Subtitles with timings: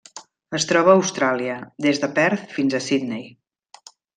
[0.59, 3.25] Es troba a Austràlia: des de Perth fins a Sydney.